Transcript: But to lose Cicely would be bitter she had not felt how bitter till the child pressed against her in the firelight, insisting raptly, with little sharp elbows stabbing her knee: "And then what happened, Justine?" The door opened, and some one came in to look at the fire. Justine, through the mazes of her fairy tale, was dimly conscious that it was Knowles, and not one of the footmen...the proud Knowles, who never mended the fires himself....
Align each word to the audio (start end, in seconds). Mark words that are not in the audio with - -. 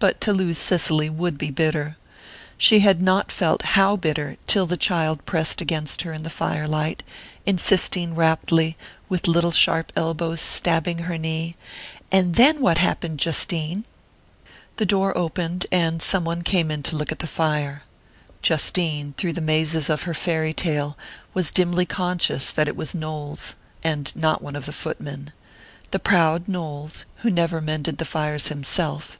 But 0.00 0.20
to 0.22 0.32
lose 0.32 0.58
Cicely 0.58 1.08
would 1.08 1.38
be 1.38 1.52
bitter 1.52 1.96
she 2.58 2.80
had 2.80 3.00
not 3.00 3.30
felt 3.30 3.62
how 3.78 3.94
bitter 3.94 4.36
till 4.48 4.66
the 4.66 4.76
child 4.76 5.24
pressed 5.26 5.60
against 5.60 6.02
her 6.02 6.12
in 6.12 6.24
the 6.24 6.28
firelight, 6.28 7.04
insisting 7.46 8.16
raptly, 8.16 8.74
with 9.08 9.28
little 9.28 9.52
sharp 9.52 9.92
elbows 9.94 10.40
stabbing 10.40 10.98
her 11.06 11.16
knee: 11.16 11.54
"And 12.10 12.34
then 12.34 12.60
what 12.60 12.78
happened, 12.78 13.20
Justine?" 13.20 13.84
The 14.78 14.86
door 14.86 15.16
opened, 15.16 15.68
and 15.70 16.02
some 16.02 16.24
one 16.24 16.42
came 16.42 16.72
in 16.72 16.82
to 16.82 16.96
look 16.96 17.12
at 17.12 17.20
the 17.20 17.28
fire. 17.28 17.84
Justine, 18.42 19.14
through 19.16 19.34
the 19.34 19.40
mazes 19.40 19.88
of 19.88 20.02
her 20.02 20.14
fairy 20.14 20.52
tale, 20.52 20.98
was 21.32 21.52
dimly 21.52 21.86
conscious 21.86 22.50
that 22.50 22.66
it 22.66 22.74
was 22.74 22.92
Knowles, 22.92 23.54
and 23.84 24.12
not 24.16 24.42
one 24.42 24.56
of 24.56 24.66
the 24.66 24.72
footmen...the 24.72 26.00
proud 26.00 26.48
Knowles, 26.48 27.04
who 27.18 27.30
never 27.30 27.60
mended 27.60 27.98
the 27.98 28.04
fires 28.04 28.48
himself.... 28.48 29.16